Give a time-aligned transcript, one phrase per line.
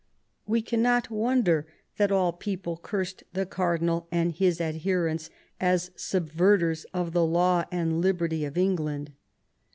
[0.47, 1.67] We cannot wonder
[1.97, 7.65] that "all people cursed the cardinal and his adherents as subver ters of the laws
[7.71, 9.11] and liberty of England."